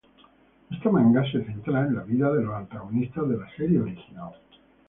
Este 0.71 0.89
manga 0.89 1.23
se 1.31 1.45
centra 1.45 1.81
en 1.85 1.93
las 1.95 2.07
vidas 2.07 2.33
de 2.33 2.41
los 2.41 2.55
antagonistas 2.55 3.29
de 3.29 3.37
la 3.37 3.47
serie 3.55 3.81
original. 3.81 4.31